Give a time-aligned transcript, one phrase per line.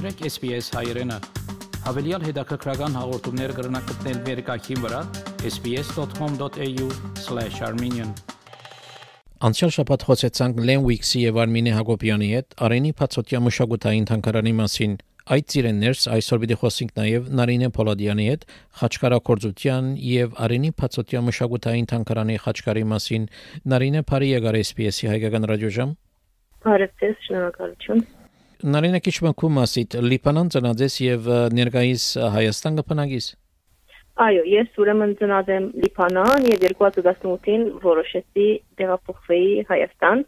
[0.00, 1.12] մտրեք SPS հայերեն։
[1.84, 5.00] Հավելյալ հետաքրքրական հաղորդումներ կգրնակցնել վերկայքին վրա
[5.50, 8.10] sps.com.au/armenian
[9.44, 14.92] Անցյալ շաբաթ խոսեցանք Lenwix-ի եւ Արմինե Հակոբյանի հետ Արենի Փացոտյա մշակութային թանգարանի մասին։
[15.36, 18.42] Այդ ծիրեններս այսօր պիտի խոսենք նաև Նարինե Պոլադյանի հետ
[18.80, 23.22] խաչքարակորձության եւ Արենի Փացոտյա մշակութային թանգարանի խաչքարի մասին։
[23.74, 25.92] Նարինե Փարի եկար SPS-ի հայկական ռադիոժամ։
[26.64, 26.88] Բարև
[27.28, 28.00] շնորհակալություն։
[28.60, 32.02] Նարինե քիչ մնքու մասիտ Լիբանան ծնածես եւ ներկայիս
[32.34, 33.28] Հայաստան կփնագիս։
[34.20, 38.48] Այո, ես ուրեմն ծնած եմ Լիբանան եւ 2018-ին որոշեցի
[38.80, 40.24] տեղափոխվեի Հայաստան։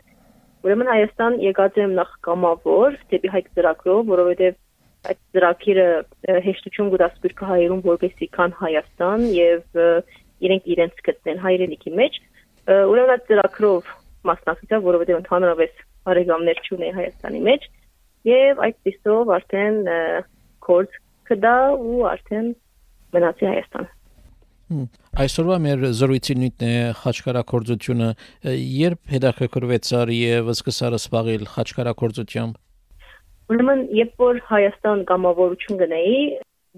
[0.65, 4.57] Ուրեմն Հայաստան եկած եմ նախ կամավոր դեպի հայք ծրագրով, որովհետեւ
[5.13, 5.87] այդ ծրագիրը
[6.47, 9.79] հեշտություն կտա սպիրկը հայերուն որպեսի կան Հայաստան եւ
[10.47, 12.19] իրենք իրենց գտնեն հայրենիքի մեջ
[12.73, 13.95] ուրեմն այդ ծրագրով
[14.31, 17.67] մասնակցա որովհետեւ ընդհանրապես բարեկամներ չունեի Հայաստանի մեջ
[18.29, 19.79] եւ այդ ծիսով արդեն
[20.67, 22.53] կորս կդա ու արդեն
[23.17, 23.91] մնացի Հայաստան
[25.23, 28.07] Այսօրվա մեր զրույցի նույնն է խաչքարակորձությունը
[28.83, 32.61] երբ հետաքրքրվեցար եւ սկսար սպաղել խաչքարակորձությամբ
[33.53, 36.19] Ուրեմն, երբ որ Հայաստան կամավորություն գնեի,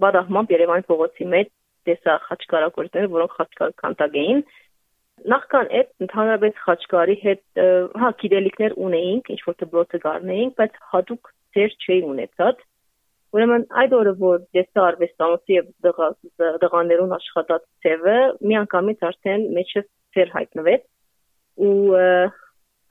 [0.03, 1.51] բադահմամբ Երևանի փողոցի մեջ
[1.87, 4.41] տեսա խաչքարակորտներ, որոնք խաչքար կանտակ էին։
[5.31, 7.59] Նախքան այդ ընդհանրապես խաչքարի հետ
[8.01, 12.63] հա գիտելիքներ ունեինք, ինչ որ դպրոցը գարնեինք, բայց հատուկ ծեր չէի ունեցած։
[13.35, 15.71] Ուրեմն այդ օրը որ դեսա արվեստանոցի եւ
[16.65, 18.17] դղաներուն աշխատած ծևը
[18.49, 19.83] մի անգամից արդեն մեջը
[20.15, 20.85] ծեր հայտնվեց
[21.65, 21.73] ու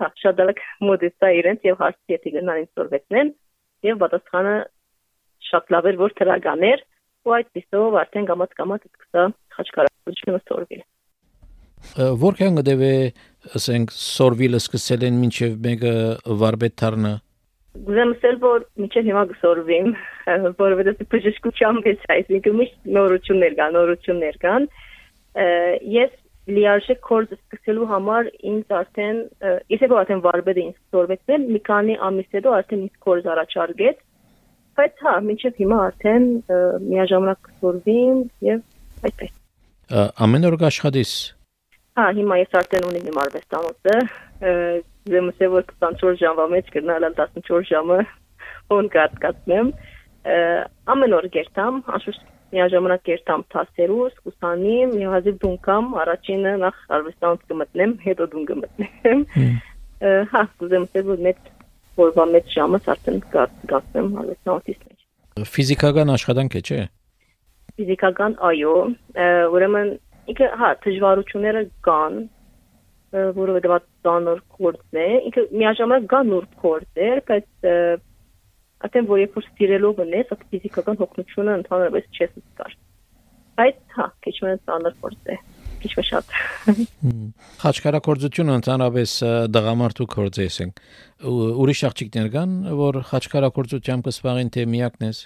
[0.02, 3.30] հա շատ դալակ մոդեսա իրենց եւ հարցի եթե գնան ինձ սորվեցնեն
[3.89, 4.56] եւ պատասխանը
[5.50, 6.84] շատ լավ էր որ թրագաներ
[7.25, 9.25] ու այդ պիսով արդեն գամած գամած սկսա
[9.56, 10.84] խաչքարությունը սորվել
[12.24, 12.94] Որքան գտեվե
[13.58, 15.94] ասենք սորվիլը սկսել են մինչև մեկը
[16.42, 17.12] վարբետ դառնա
[17.74, 19.86] Գուզեմ ասել որ մինչև հիմա գսորվիմ
[20.60, 24.68] որովհետեւ բժշկությամբ է այսինքն միշտ նորություններ կան նորություններ կան
[25.94, 26.14] ես
[26.55, 29.20] լիարժեք կորս սկսելու համար ինձ արդեն
[29.74, 34.02] իսկ որ արդեն վարբեդը ինձ սորվեցնել մի քանի ամիս հետո արդեն ինձ կորս առաջարկեց
[34.78, 36.28] բայց հա մինչև հիմա արդեն
[36.90, 39.33] միաժամանակ սորվին եւ այդպես
[40.27, 41.14] ամեն օր աշխատես
[41.94, 43.96] հա հիմա ես արդեն ունեմ իմ արվեստանոցը
[45.14, 47.98] դեմսե որ 24 ժամվա մեջ գնալ 14 ժամը
[48.74, 49.70] on կատ կացնեմ
[50.94, 57.94] ամեն օր գերտամ անշուշտ միաժամանակ կերտամ թասերուս, կուսանիմ, եւ հազիվ դունկամ, առաջինը նախ արվեստանոց կմտնեմ,
[58.05, 59.24] հետո դուն կմտնեմ։
[60.34, 61.48] Հա, ասել, որ մեծ
[61.98, 66.80] որվա մեծ ժամը արդեն գացնեմ արվեստանոցից մեջ։ Ֆիզիկական աշխատանք է, չէ՞։
[67.74, 68.74] Ֆիզիկական, այո,
[69.56, 69.90] ուրեմն
[70.33, 72.18] ինքը հա դժվարությունները կան,
[73.39, 73.77] որովհետեւ
[74.07, 77.68] դա նոր կորձ է, ինքը միաժամանակ կա նոր կորձեր, բայց
[78.85, 82.74] Արդեն որ երբ որ սիրելով ունես, այդ ֆիզիկական հոգնությունը ընդհանրապես չես զգար։
[83.61, 85.36] Բայց հա, քիչ մեն ծանր փորձ է
[85.85, 86.35] քիչ շատ։
[87.62, 89.14] Խաչքարակորձությունը ընդհանրապես
[89.55, 90.83] դղամարդու կորձ է, ասենք։
[91.64, 95.20] Ուրիշ աղջիկներ կան, որ խաչքարակորձությամբ կսպաղին թե միակն ես։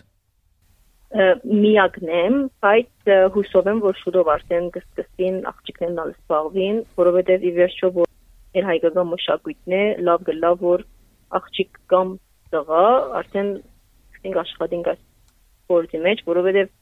[1.09, 7.91] Միակն եմ, բայց հուսով եմ, որ շուտով արդեն կսկսին աղջիկներն ալ սպաղվին, որովհետև ի վերջո
[7.95, 8.11] որ
[8.59, 10.85] իր հայկական մշակույթն է, լավ գլավ որ
[11.39, 12.13] աղջիկ կամ
[12.53, 12.85] տղա
[13.23, 15.01] արդեն սկսենք աշխատենք այս
[15.73, 16.77] գործի մեջ, որովհետև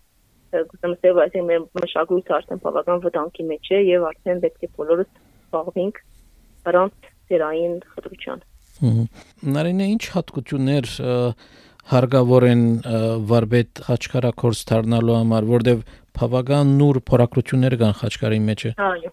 [0.73, 5.11] գուցե մսեւ այսինքն մեր մշակույթը արդեն բավական վտանգի մեջ է եւ արդեն պետք է բոլորս
[5.47, 6.03] զբաղվենք
[6.71, 8.45] առանց ծերային խտրության։
[9.57, 10.91] Նարինե ինչ հատկություններ
[11.93, 12.63] հարգավոր են
[13.31, 15.83] վարբետ խաչքարակորս դառնալու համար, որտեվ
[16.21, 19.13] բավական նուր փորակրություններ կան խաչքարի մեջ։ Այո։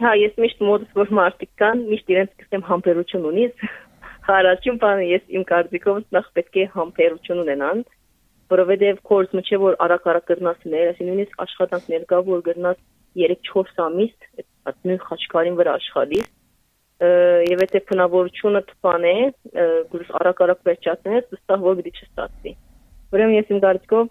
[0.00, 3.64] Հա, ես միշտ մոդս որ մարդիկ կան, միշտ իրենց կսեմ համբերություն ունիս,
[4.30, 7.80] Առաջին բանը ես իմ կարծիքով նախ պետք է համբերություն ունենան,
[8.52, 12.78] որովհետև կորս մቼ որ արագ-արագ կրնասներ, այսինքն նույնիսկ աշխատանքներ կա, որ կրնաս
[13.22, 14.14] 3-4 ամիս
[14.70, 16.20] այդ նույն խաչքարին վրա աշխատի
[17.00, 19.16] եւ եթե փնավորությունը թփան է,
[19.92, 22.52] գուր արագ-արագ վերջացնես, վստահ որ դի չստացվի։
[23.16, 24.10] Ուրեմն ես իմ կարծիքով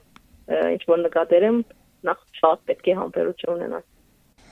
[0.73, 1.63] ինչ որ նկատել եմ,
[2.09, 3.87] նախ շատ պետք է համբերություն ունենալ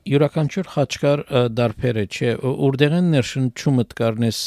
[0.08, 1.22] յուրաքանչյուր խաչկար
[1.58, 2.30] դարբեր է, չէ,
[2.64, 4.40] որտեղ են ներշնչումը դկարնես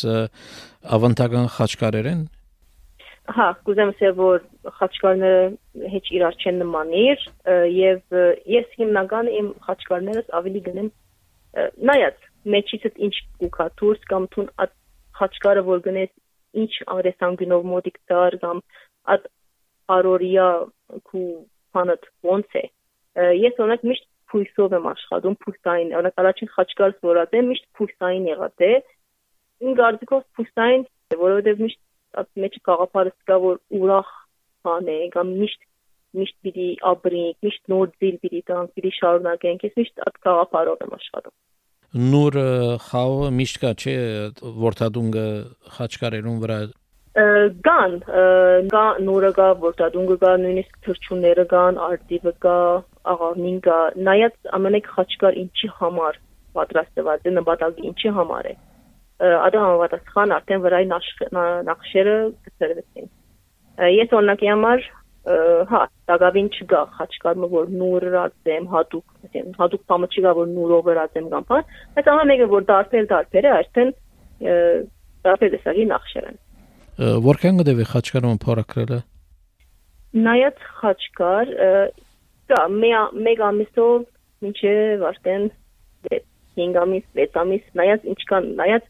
[0.96, 2.22] ավանդական խաչկարերեն։
[3.30, 4.40] Հա, կուզեմ ասել, որ
[4.78, 7.26] խաչկարները հեչ իրար չեն նմանիր
[7.76, 8.16] եւ
[8.54, 10.88] ես հիմնական իմ խաչկարներս ավելի գնեմ
[11.90, 14.74] նայած մեջիցդ ինչ կուքա դուրս կամ թուն at
[15.20, 16.12] խաչկարը որ գնես
[16.62, 18.62] ինչ արեսանգինով մոդիկ դար կամ
[19.14, 19.26] at
[19.96, 20.48] արորիա
[21.10, 21.26] քու
[21.74, 22.64] փանդ ոնց է
[23.40, 28.66] ես օրինակ միշտ փույսով եմ աշխատում փույսային օրինակ առաջին խաչկարս որած է միշտ փույսային եղած
[28.70, 28.72] է
[29.66, 30.84] իմ կարծիքով փույսային
[31.20, 31.80] որովհետև միշտ
[32.20, 34.08] այդ մեջ գաղափարը կա որ ուրախ
[34.66, 35.66] բան է, կամ միշտ
[36.20, 40.96] միշտ պիտի ապրենք, միշտ նոր ձիլ պիտի տանք, պիտի շարունակենք, ես միշտ այդ գաղափարով եմ
[40.98, 41.36] աշխատում
[41.90, 42.36] նոր
[42.86, 43.94] խաղը միշտ կա չէ
[44.62, 45.24] որտադունգը
[45.76, 46.58] խաչկարերուն վրա
[47.66, 47.96] կան
[48.70, 52.56] կա նորը կա որտադունգը կա նույնիսկ թրջունները կան արտիվը կա
[53.14, 56.20] աղավնին կա նայած ամենեք խաչկար ինչի համար
[56.60, 58.54] պատրաստված է նպատակի ինչի համար է
[59.20, 62.16] ադա համապատասխան արդեն վրայի նախշերը
[62.46, 63.10] գծրվեցին
[63.98, 64.86] ես օրինակի համար
[65.20, 71.26] հա, դակավին չկա խաչկարը, որ նուրը ռացեմ, հատուկ, ասեմ, հատուկ բամը չկա, որ նուրով ռացեմ
[71.34, 73.92] կամ բան, բայց ամեն մեկը որ դարբեր դարբեր է, այսինքն
[75.28, 76.40] դարբեր տեսակի նախշեր են։
[77.28, 79.00] Որքան գտեվի խաչկարը փորակրելը։
[80.24, 81.52] Նայած խաչկար,
[82.50, 82.62] դա
[83.20, 84.08] մեկ ամիսով
[84.40, 85.44] մինչև արդեն
[86.60, 88.88] 5 ամիս, 6 ամիս, նայած ինչ կան, նայած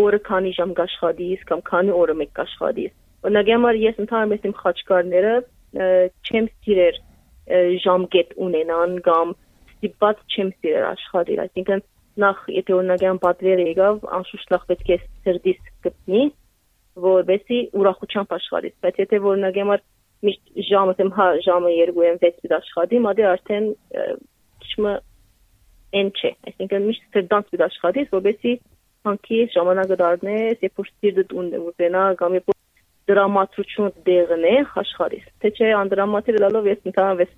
[0.00, 5.32] օրը քանի ժամ կաշխատիս կամ քանի օրը մեկ կաշխատիս Օրինակ համար ես ընդհանրապես իմ խաչկարները
[5.70, 7.00] չեմ սիրեր
[7.84, 9.32] ժամկետ ունենան կամ
[9.74, 11.82] ստիպված չեմ սիրեր աշխատել, այսինքն
[12.24, 16.22] նախ եթե օրինակյան պատվերը եկավ, անշուշտ նախ պետք է սրդիս գտնի,
[17.06, 19.84] որովհետեւ ուրախությամբ աշխատի, բայց եթե օրինակ համար
[20.26, 23.68] միշտ ժամը եմ հա ժամը 2 եմ 6 պիտի աշխատի, մադե արդեն
[24.64, 24.94] քիչմը
[26.00, 28.58] են չէ, այսինքն միշտ սրդանց պիտի աշխատես, որովհետեւ
[29.08, 32.52] հանքի ժամանակը դառնես, երբ որ սիրտդ ունենա կամ երբ
[33.10, 37.30] դրամատրությունը դեղն է աշխարհից։ Թե չէ անդրամատիր լալով ես ընդհանրապես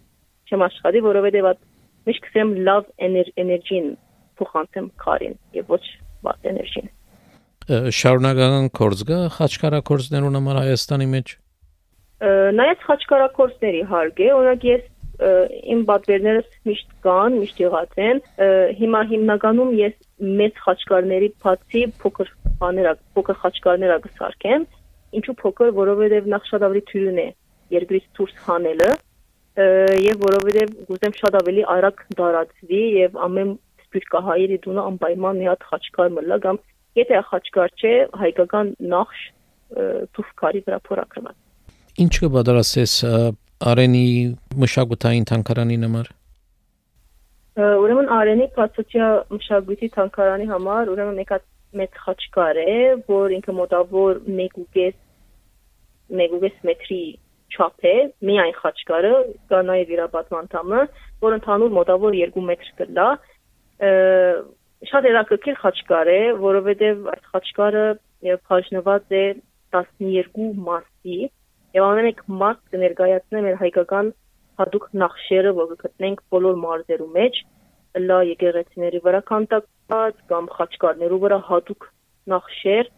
[0.48, 1.60] չեմ աշխարհի, որովհետև այդ
[2.08, 2.88] միշտ կսեմ լավ
[3.42, 3.86] էներգին
[4.40, 5.84] փոխանցեմ քարին եւ ոչ
[6.26, 6.90] վատ էներգին։
[7.62, 11.36] Շարունակական կորձ գա խաչքարակորձներուն համար Հայաստանի մեջ։
[12.58, 14.88] Նայած խաչքարակորձների հարկ է, օրինակ ես
[15.72, 18.20] իմ պատվերներս միշտ կան, միշտ եղած են։
[18.78, 19.96] Հիմա հիմնականում ես
[20.42, 22.32] մեծ խաչքարների բացի փոքր
[22.62, 24.66] բաներ, փոքր խաչքարներ ագսարկեմ,
[25.18, 27.26] ինչու փոքր, որովհետև նախ շատ ավելի թույլն է
[27.76, 28.90] երկրից դուրս հանելը
[30.02, 33.50] եւ որովհետև գուզեմ շատ ավելի արագ դարածվի եւ ամեն
[33.84, 36.60] սպիրկահայերի դունը անպայման մի հատ խաչկար մլա կամ
[37.02, 39.22] եթե խաչկար չէ հայկական նախշ
[40.16, 41.36] թուֆկարի վրա փորագրված
[42.02, 42.92] Ինչ կբادرասես
[43.62, 44.06] Արենի
[44.58, 46.06] մշակութային թանկարանի համար?
[47.62, 51.44] Ուրեմն Արենի Պասոցիա մշակույթի թանկարանի համար ուրեմն եկած
[51.80, 52.78] մեծ խաչկար է,
[53.08, 54.96] որ ինքը մոտավոր 1.5
[56.12, 57.02] 1.5 մետրի
[57.52, 57.94] չափ է,
[58.28, 59.12] միայն խաչկարը,
[59.52, 60.80] կա նաև իրապատման տամը,
[61.24, 63.08] որ ընդհանուր մոտավոր 2 մետր կլա։
[64.92, 67.84] Շատ հետաքրքիր խաչկար է, որովհետև այդ խաչկարը
[68.48, 69.24] բաժնված է
[69.76, 71.18] 12 մասի,
[71.76, 74.10] եւ ամեն մեկ մաս կներկայացնի մեր հայկական
[74.60, 77.38] հadoop նախշերը, որ գտնենք բոլոր մարզերու մեջ,
[78.08, 79.20] լա եկեղեցիների վրա
[79.92, 81.86] քանտակված կամ խաչկարներու վրա հատուկ
[82.32, 82.88] նախշեր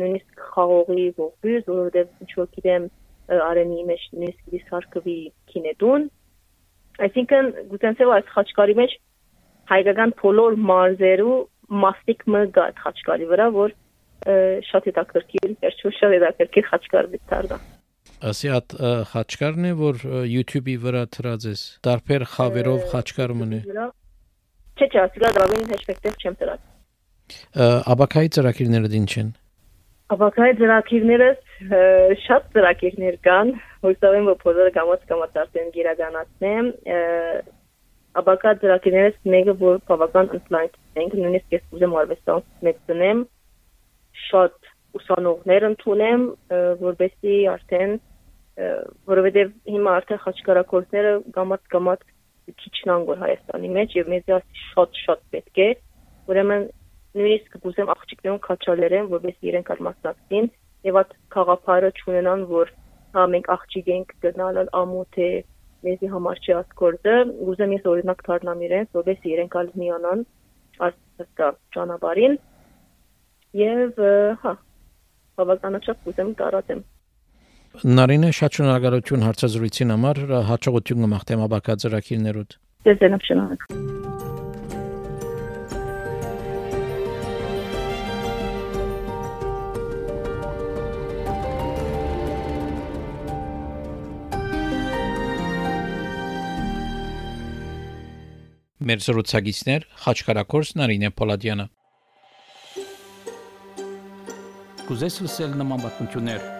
[0.00, 2.86] նույնիսկ խաղողի ողբյուզ, որովհետև ինչ որ գիտեմ
[3.46, 5.16] արենի մեջ նույնիսկ դիսարկվի
[5.52, 6.06] կինետուն
[7.06, 8.96] այսինքն գուցենցեւ այս խաչկարի մեջ
[9.70, 11.36] հայկական բոլոր մարզերու
[11.84, 13.76] մաստիկ մը գա խաչկարի վրա որ
[14.70, 17.60] շատ հետաքրքիր, վերջո շատ հետաքրքիր խաչկար դարձա
[18.20, 18.74] Ասիատ
[19.08, 23.60] խաչկարն է, որ YouTube-ի վրա թրած ես։ Տարբեր խավերով խաչկար մնի։
[24.80, 26.60] Չէ, չէ, ասիգա դրավին հեշտեղ չեմ դրած։
[27.92, 29.26] Աբակայի ծրագիրները ինչ են։
[30.14, 31.28] Աբակայի ծրագիրները
[32.24, 33.50] շատ ծրագիրներ կան,
[33.84, 36.70] հույսով եմ, որ բոլորը կամաց կամաց արդեն գիրականացնեմ։
[38.20, 43.20] Աբակա ծրագիրներից մեկը, որ բավական ընդլայնք ենք, նույնիսկ ես ուզեմ արվեստան մեծնեմ,
[44.30, 44.70] շատ
[45.00, 46.24] ուսանողներ ընդունեմ,
[46.80, 47.92] որովհետեւ արդեն
[49.10, 52.02] որովհետև հիմա արդեն խաչքարակորձները գամած գամած
[52.62, 54.30] քիչն անգոր Հայաստանի մեջ եւ մեզ
[54.60, 55.68] շատ շատ պետք է
[56.30, 56.66] ուրեմն
[57.20, 60.50] նույնիսկ գուզեմ աղջիկներուն քաչալերեն որպես իրենք արմասնակցին
[60.90, 62.72] եւ այդ խաղապարը ճանենան որ
[63.16, 65.30] հա մենք աղջիկ ենք գնալ ամոթ է
[65.86, 67.16] մեզի համար չի ասկորդը
[67.50, 70.24] ուզեմ ես օրինակ դառնամ իրենց որպես իրենք ալ միանան
[70.86, 72.36] ասկա ճանապարհին
[73.60, 74.02] եւ
[74.44, 74.54] հա
[75.40, 76.82] բավականաչափ ուզեմ տարածեմ
[77.70, 82.56] Նարինե շատ շնորհակալություն հարցազրույցին համար հաջողություն կմաղթեմ աբակա ծրագիրներուդ։
[82.88, 83.78] Ձեզ եմ շնորհակալ։
[98.90, 101.66] Մեր զրուցակիցներ Խաչկարակորս Նարինե Պոլադյանը
[104.88, 106.59] Կուզես լսել նման բանություններ